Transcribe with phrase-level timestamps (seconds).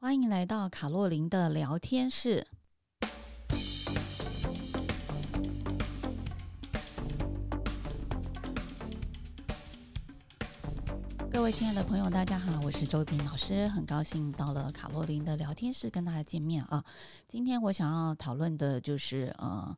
[0.00, 2.46] 欢迎来到卡洛琳的聊天室。
[11.28, 16.84] 各位亲爱的朋友，大家好，我是周平老师，很高兴到了卡洛琳的聊天室跟大家见面啊。
[17.26, 19.76] 今天我想要讨论的就是呃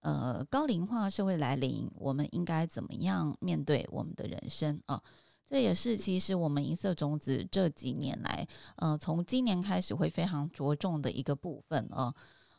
[0.00, 5.02] 呃高龄化社会来临，我们应该怎么样面对我们的人生啊？
[5.48, 8.46] 这也是其实我们银色种子这几年来，
[8.76, 12.14] 呃，从今年开始会非常着重的一个部分啊。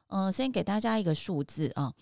[0.07, 1.93] 呃，先给大家一个数字啊，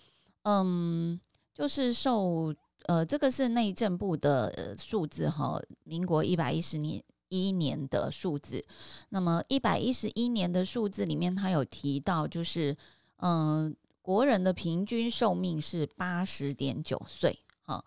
[0.44, 1.20] 嗯，
[1.52, 2.54] 就是受
[2.86, 8.64] 呃，这个是内政部的数字哈，民国一百一十年一年的数字。
[9.10, 12.74] 那么一百一十一年的数字里面，它有提到，就是
[13.16, 17.84] 嗯、呃，国人的平均寿命是八十点九岁啊。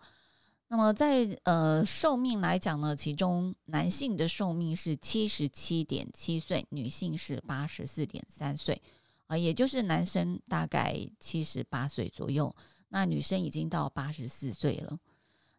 [0.72, 8.80] 那么在呃寿命来讲呢，其中男性的寿命是七十七点七岁，女性是八十四点三岁，
[9.26, 12.50] 啊，也就是男生大概七十八岁左右，
[12.88, 14.98] 那女生已经到八十四岁了。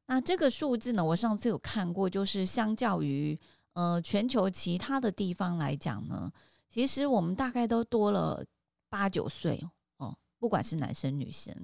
[0.07, 3.39] 那这个数字呢，我上次有看过，就是相较于
[3.73, 6.33] 呃全球其他的地方来讲呢，
[6.67, 8.43] 其实我们大概都多了
[8.89, 9.63] 八九岁
[9.97, 11.55] 哦，不管是男生女生。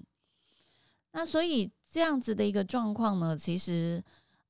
[1.14, 4.02] 那所以这样子的一个状况呢，其实，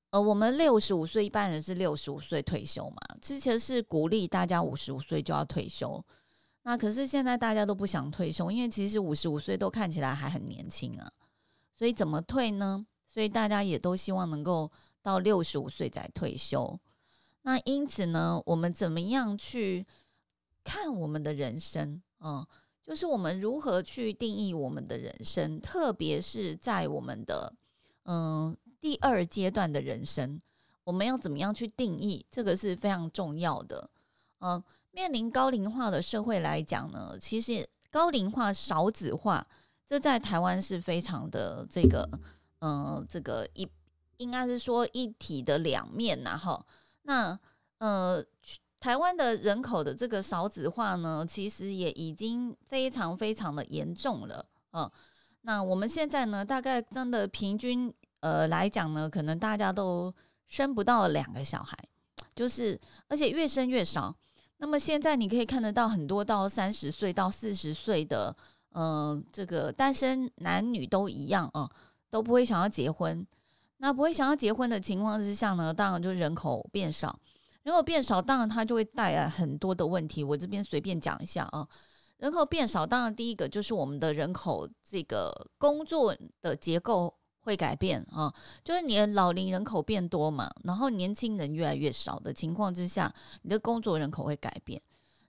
[0.09, 6.03] 呃，我们六十五岁一般人是六十五岁退休嘛，之前是鼓励大家五十五岁就要退休，
[6.63, 11.09] 那可是现在大家都不想退休，因为其实五十五岁都看起来还很年轻啊，
[11.73, 12.85] 所以怎么退呢？
[13.07, 14.69] 所以大家也都希望能够
[15.01, 16.77] 到六十五岁再退休。
[17.43, 19.87] 那因此呢，我们怎么样去
[20.63, 22.45] 看我们的人生啊？
[22.89, 27.53] 就是我们如何去定义我们的人生，特别是在我们的
[28.05, 30.41] 嗯第二阶段的人生，
[30.83, 32.25] 我们要怎么样去定义？
[32.31, 33.87] 这个是非常重要的。
[34.39, 39.45] 嗯，面临高龄化的社会来讲呢，其实高龄化少子化，
[39.85, 42.09] 这在台湾是非常的这个
[42.61, 43.69] 嗯这个一
[44.17, 46.65] 应该是说一体的两面呐哈。
[47.03, 47.39] 那
[47.77, 48.25] 呃。
[48.79, 54.89] 台湾的人口的这个少子化呢，其实也已经非常非常的严重了，嗯，
[55.41, 60.13] 那我们现在呢，大概真的平均呃来讲呢，可能大家都
[60.47, 61.77] 生不到两个小孩，
[62.33, 64.15] 就是而且越生越少。
[64.57, 68.35] 那么现在你可以看得到很多到三十岁到四十岁的，
[68.73, 71.69] 嗯，这个单身男女都一样啊，
[72.09, 73.25] 都不会想要结婚。
[73.77, 77.17] 那不会想要结婚的情况之下呢，当然就人口变少。
[77.63, 80.23] 人口变少，当然它就会带来很多的问题。
[80.23, 81.67] 我这边随便讲一下啊，
[82.17, 88.33] 人口变少，当然第一个就是我们的人口这个工作的结构会改变啊，
[88.63, 94.81] 就是你的老龄人口变多嘛，然后年轻人越来越少的情况之下，你的工作人口会改变。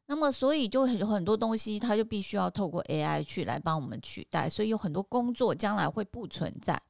[0.07, 6.81] 那么所以就有很多东西，它就必须要透过 AI 去来帮我们取代，所以有很多工作将来会不存在。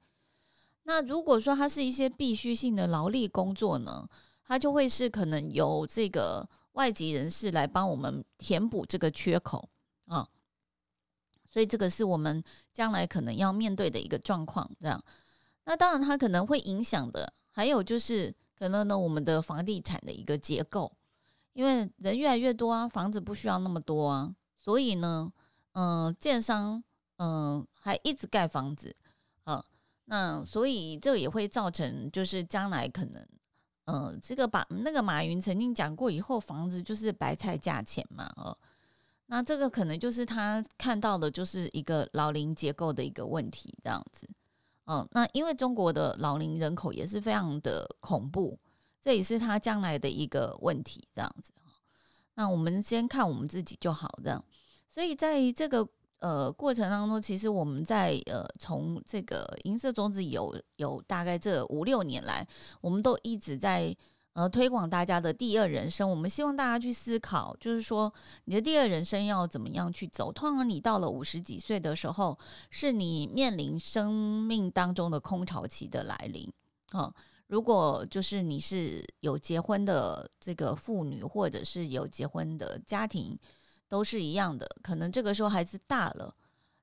[0.85, 4.09] 那如果说它是一些必须性的劳力工作呢？
[4.51, 9.69] 它就会是可能由这个外籍人士来帮我们填补这个缺口
[10.07, 10.29] 啊，
[11.49, 14.69] 所以这个是我们将来可能要面对的一个状况。
[14.81, 15.01] 这样，
[15.67, 20.91] 那当然它可能会影响的，还有就是可能呢，我们的房地产的一个结构，
[21.53, 25.33] 因为人越来越多啊，房子不需要那么多啊，所以呢，
[25.75, 26.83] 嗯、建商
[27.19, 28.97] 嗯、还一直盖房子
[29.45, 29.65] 啊，
[30.07, 33.25] 那所以这也会造成就是将来可能。
[33.91, 38.57] 嗯，这个把那个马云曾经讲过，以后房子就是白菜价钱嘛，哦，
[39.27, 44.29] 那这个可能就是他看到的，就是一个老龄结构的一个问题，这样子。
[44.87, 48.57] 嗯，那因为中国的老龄人口也是非常的恐怖，
[49.03, 51.53] 这也是他将来的一个问题，这样子。
[52.35, 54.45] 那我们先看我们自己就好，这样。
[54.89, 55.89] 所以在这个。
[56.21, 62.47] 呃，过程当中，其实我们在呃，从这个银色种子有有大概这五六年来，
[62.83, 63.97] 我们都一直在
[64.35, 66.09] 呃推广大家的第二人生。
[66.09, 68.13] 我们希望大家去思考，就是说
[68.45, 70.31] 你的第二人生要怎么样去走。
[70.31, 72.39] 通常你到了五十几岁的时候，
[72.69, 76.47] 是你面临生命当中的空巢期的来临
[76.91, 77.11] 啊、
[77.47, 83.39] 如果就是你是有结婚的这个妇女，或者是有结婚的家庭。
[83.91, 86.33] 都是一样的，可能这个时候孩子大了，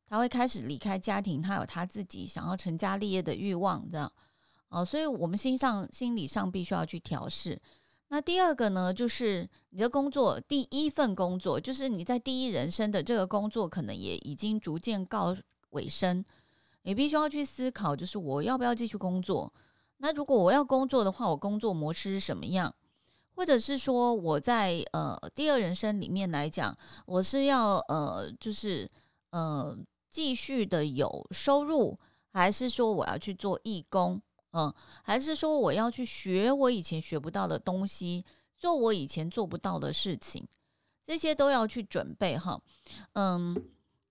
[0.07, 4.11] 他会开始离开家庭，他有他自己想要成家立业的欲望，这样，
[4.67, 7.59] 哦，所以我们心上、心理上必须要去调试。
[8.09, 15.35] 那第二个呢，就是你的工作，第一份工作，就是你在第一人生的这个工作，可能也已经逐渐告
[15.69, 16.23] 尾声，
[16.83, 19.53] 你必须要去思考，就是我要不要继续工作？
[19.97, 22.73] 那如果我要工作的话，我工作模式是什么样？
[23.37, 26.75] 或者是说我在呃第二人生里面来讲，
[27.05, 28.89] 我是要呃就是
[29.29, 29.77] 呃
[30.09, 31.97] 继续的有收入，
[32.33, 34.19] 还是说我要去做义工，
[34.53, 34.73] 嗯、
[35.03, 38.25] 还是说我要去学我以前学不到的东西，
[38.57, 40.43] 做我以前做不到的事情，
[41.05, 42.59] 这些都要去准备哈，
[43.13, 43.55] 嗯。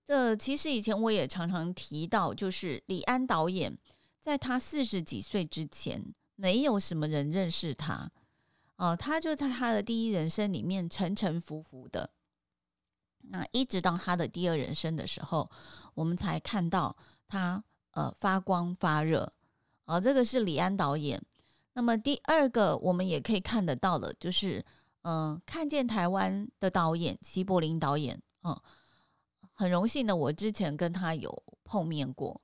[0.07, 3.77] 这其实以前我也常常提到，就是李安导演
[4.21, 6.01] 在他四十几岁之前，
[6.37, 8.09] 没有什么人认识他，
[8.77, 12.09] 哦，他就在他的第一人生里面沉沉浮浮的。
[13.29, 15.49] 那一直到他的第二人生的时候，
[15.93, 16.95] 我们才看到
[17.27, 19.31] 他呃发光发热，
[19.85, 21.21] 啊，这个是李安导演。
[21.73, 24.63] 那么第二个我们也可以看得到的，就是
[25.01, 28.59] 嗯、看见台湾的导演齐柏林导演，嗯。
[29.59, 32.39] 很荣幸的，我之前跟他有碰面过。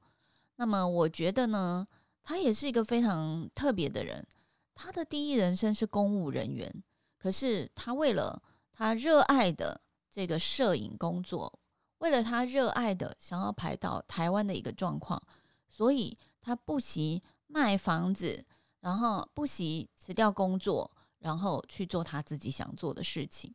[0.55, 1.87] 那么我觉得呢，
[2.23, 4.25] 他也是一个非常特别的人。
[4.75, 6.83] 他的第一人生是公务人员，
[7.17, 8.41] 可是他为了
[8.71, 11.59] 他热爱的这个摄影工作，
[11.99, 15.21] 为了他热爱的想要拍到台湾的一个状况，
[15.67, 18.45] 所以他不惜卖房子，
[18.79, 23.53] 然后不惜辞掉工作，然后去做他自己想做的事情。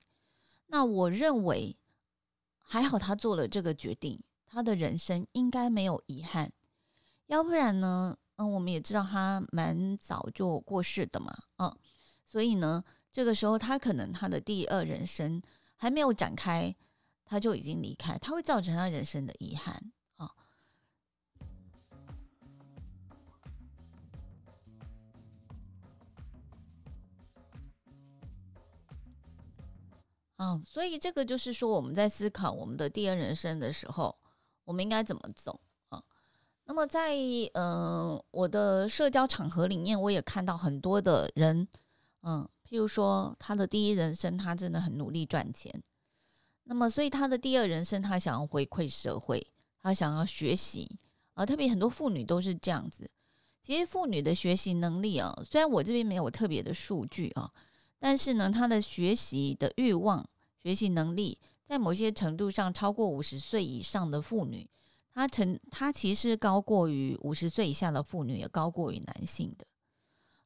[0.66, 1.76] 那我认为。
[2.70, 6.52] 还好他做了这个决定，他的人生应该没有遗憾。
[7.28, 11.76] 要不然呢，嗯，我们也知道他蛮早就过世的嘛，嗯，
[12.24, 15.42] 所以呢，这个时候他可能他的第二人生
[15.74, 16.72] 还没有展开，
[17.24, 19.90] 他就已经离开，他会造成他人生的遗憾。
[20.14, 20.30] 啊、
[30.36, 34.16] 嗯，所以这个就是说，我们在思考我们的第二人生的时候，
[34.64, 35.60] 我们应该怎么走？
[36.78, 37.12] 那么在
[37.54, 41.66] 嗯、我的社交场合里面，我也看到很多的人，
[42.22, 45.82] 嗯，譬如说他的第一人生，他真的很努力赚钱，
[46.62, 49.44] 那么所以他的第二人生，他想要回馈社会，
[49.82, 50.88] 他想要学习
[51.34, 53.10] 啊，特别很多妇女都是这样子。
[53.60, 57.50] 其实妇女的学习能力啊，虽然我这边没有特别的数据啊。
[57.98, 60.24] 但是呢，他的学习的欲望、
[60.62, 64.64] 学习能力，在某些程度上超过五十岁以上的妇女，
[65.12, 69.66] 她成她其实高过于五十岁以下的妇女，也高过于男性的。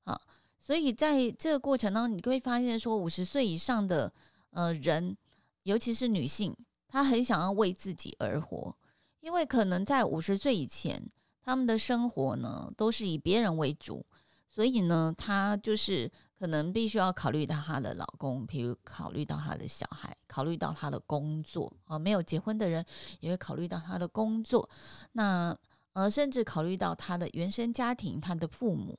[0.04, 0.20] 啊，
[0.58, 4.12] 所以在这个过程当中，你会发现说，五十岁以上的
[4.50, 5.16] 呃人，
[5.62, 6.56] 尤其是女性，
[6.88, 8.76] 她很想要为自己而活，
[9.20, 11.02] 因为可能在五十岁以前，
[11.42, 14.04] 他们的生活呢都是以别人为主，
[14.48, 16.10] 所以呢，她就是。
[16.42, 21.96] 可能必须要考虑到她的老公，比如考虑到她的小孩，考虑到她的工作啊。
[21.96, 22.84] 没有结婚的人
[23.20, 24.68] 也会考虑到她的工作，
[25.12, 25.56] 那
[25.92, 28.98] 呃，甚至考虑到她的原生家庭，她的父母。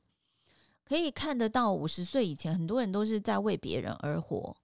[0.85, 4.55] 可以看得到，五十岁以前，很多人都是在为别人而活。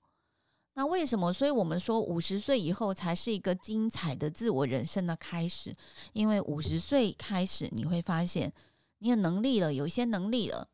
[0.75, 1.33] 那为什么？
[1.33, 5.75] 所以我们说，五十岁以后才是一个精彩的自我人生的开始，
[6.13, 8.53] 因为五十岁开始，你会发现
[8.99, 10.69] 你有能力了，有一些能力了。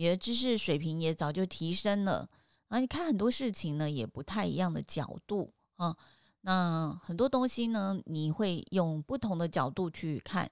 [0.00, 2.26] 你的知识水平也早就提升了，
[2.68, 5.94] 然后你看很多事情呢，也不太一样的角度啊。
[6.40, 10.50] 那很多东西呢，你会用不同的角度去看。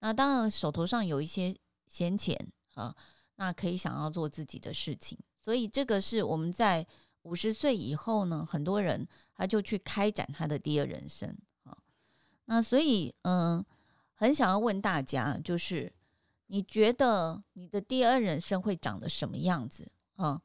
[0.00, 1.56] 那当然手头上有一些
[1.88, 2.36] 闲钱
[2.74, 2.94] 啊，
[3.36, 5.18] 那可以想要做自己的事情。
[5.40, 6.86] 所以这个是我们在
[7.22, 11.74] 五十岁以后呢，很多人他就去开展他的第二人生啊。
[12.44, 13.64] 那所以嗯，
[14.12, 15.90] 很想要问大家，就是。
[16.52, 20.32] 你觉得你的第二人生会长得什么样子啊？
[20.32, 20.40] 嗯，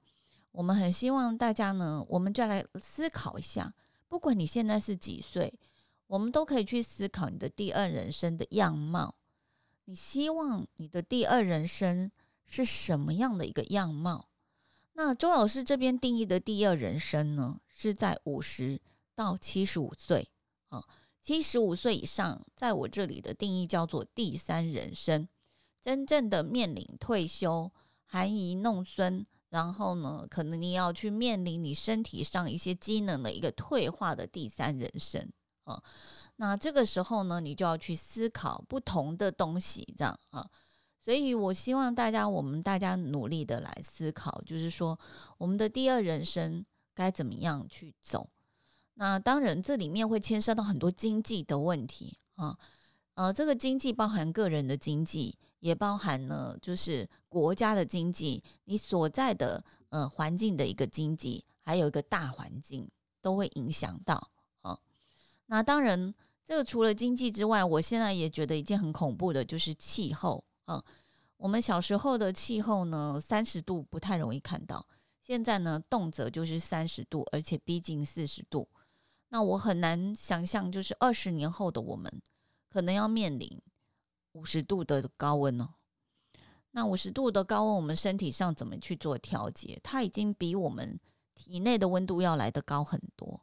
[0.52, 3.74] 我们很希望大家呢，我们就来思考一下。
[4.08, 5.52] 不管你现在是几岁，
[6.06, 9.16] 我们都可以去思考你的第二人生的样貌。
[9.86, 12.12] 你希望你的第二人生
[12.46, 14.30] 是什么样的一个样貌？
[14.94, 18.80] 那周老师这边定义的第二人生呢，是在五十
[19.16, 20.30] 到七十五岁
[20.70, 20.84] 啊。
[21.20, 25.28] 七十五岁以上，在我这里的定义叫做第三人生。
[25.86, 27.72] 真正的面临退休、
[28.08, 35.32] 含饴弄孙，然后呢，可能你要去面临你身体上一些机能的一个退化的第三人生
[35.66, 35.80] 啊。
[36.38, 40.50] 那这个时候呢，你就要去思考不同的东西，这样啊。
[41.00, 45.00] 所以我希望大家，我们大家努力的来思考，就是说
[45.38, 46.66] 我们的第二人生
[46.96, 48.28] 该怎么样去走。
[48.96, 52.58] 那当然，这里面会牵涉到很多经济的问题啊。
[53.14, 55.38] 呃，这个经济包含个人的经济。
[55.66, 62.88] 也包含呢，就是国家的经济，你所在的呃环境的一个经济，还有一个大环境
[63.20, 64.30] 都会影响到
[64.62, 64.78] 啊。
[65.48, 66.14] 那当然，
[66.46, 70.86] 这个除了经济之外，我现在也觉得一件很恐怖的，就是气候啊。
[71.38, 74.86] 我们小时候的气候呢，三十度不太容易看到，
[75.24, 78.70] 现在呢，动辄就是三十度，而且逼近四十度。
[79.30, 82.22] 那我很难想象，就是二十年后的我们，
[82.70, 83.60] 可能要面临
[84.36, 85.74] 五十度的高温呢。
[86.72, 89.80] 那五十度的高温，我们身体上怎么去做调节？
[89.82, 91.00] 它已经比我们
[91.34, 93.42] 体内的温度要来得高很多，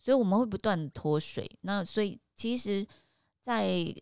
[0.00, 1.48] 所以我们会不断的脱水。
[1.60, 2.84] 那所以其实，
[3.40, 3.94] 在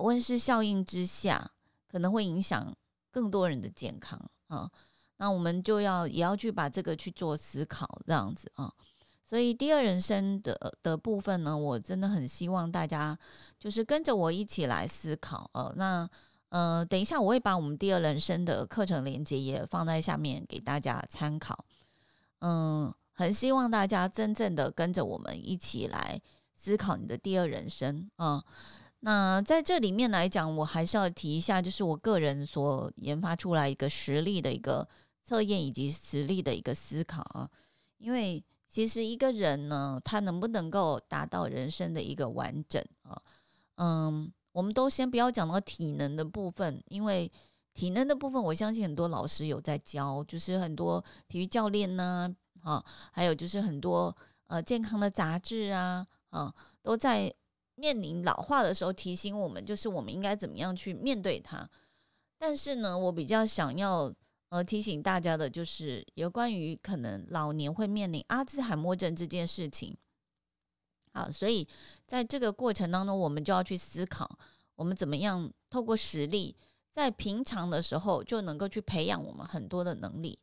[0.00, 1.50] 温室效应之下，
[1.88, 2.72] 可能会影响
[3.10, 4.70] 更多人的健康啊。
[5.16, 8.72] 那我们就要也要去把这个去做思考，这样子啊。
[9.28, 13.18] 所以第二人生的的部分呢，我真的很希望大家
[13.58, 15.50] 就是跟着我一起来思考。
[15.52, 16.08] 呃，那
[16.48, 21.62] 呃，等一下我会把我们第二人生的课程链接也放在下面给大家参考。
[22.40, 26.18] 嗯，很希望大家真正的跟着我们一起来
[26.56, 28.42] 思考你的第二人生啊。
[29.00, 34.88] 那在这里面来讲，我还是要提一下，就是我个人所研发出来一个实例的一个。
[35.24, 37.46] 测验以及实力的一个思考啊，
[37.98, 43.20] 因为其实一个人呢，他能不能够达到人生的一个完整啊？
[43.76, 47.32] 嗯，我们都先不要讲到体能的部分，因为
[47.72, 54.14] 体能的部分，我相信很多老师有在教，就是很多体育教练呢，啊，还有就是很多
[54.48, 57.32] 呃健康的杂志啊，啊，都在
[57.74, 61.66] 面临老化的时候提醒我们，就是我们应该怎么样去面对它。
[62.36, 64.12] 但是呢，我比较想要。
[64.50, 69.94] 呃，提醒大家的就是有关于可能老年会面临阿兹海默症这件事情。
[71.12, 71.68] 好，所以
[72.06, 74.38] 在这个过程当中，我们就要去思考，
[74.74, 76.56] 我们怎么样透过实力，
[76.90, 80.38] 在平常的时候就能够去培养我们很多的能力。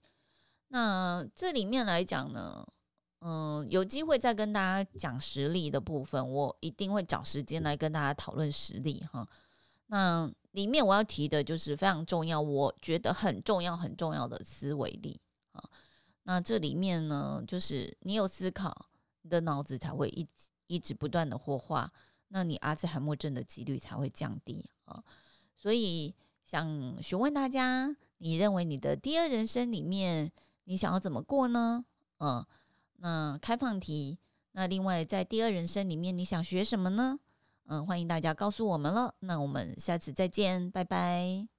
[0.68, 2.64] 那这里面来讲呢，
[3.22, 9.28] 嗯、有机会再跟大家讲实力的部分，我一定会找时间来跟大家讨论实力哈。
[9.88, 10.32] 那。
[10.56, 15.20] 里面我要提的就是非常重要，我觉得很重要很重要的思维力
[15.52, 15.62] 啊。
[16.24, 18.88] 那这里面呢，就是你有思考，
[19.24, 20.26] 你的脑子才会一
[20.68, 21.92] 一直不断的活化，
[22.30, 25.04] 那你阿兹海默症的几率才会降低啊。
[25.58, 30.32] 所以想询问大家，你认为你的第二人生里面，
[30.64, 31.84] 你想要怎么过呢？
[32.20, 32.46] 嗯，
[33.00, 34.18] 那开放题。
[34.54, 37.20] 那另外在第二人生里面，你想学什么呢？
[37.68, 39.16] 嗯，欢迎大家告诉我们了。
[39.20, 41.55] 那我们下次再见，拜拜。